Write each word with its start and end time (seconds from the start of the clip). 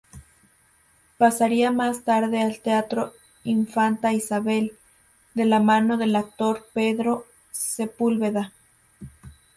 Pasaría 1.19 1.69
más 1.71 2.03
tarde 2.03 2.41
al 2.41 2.59
Teatro 2.59 3.13
Infanta 3.43 4.13
Isabel, 4.13 4.75
de 5.35 5.45
la 5.45 5.59
mano 5.59 5.95
del 5.95 6.15
actor 6.15 6.65
Pedro 6.73 7.27
Sepúlveda. 7.51 8.51